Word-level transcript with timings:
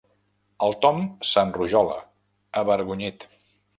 El 0.67 0.73
Tom 0.85 1.03
s'enrojola, 1.33 1.99
avergonyit. 2.63 3.29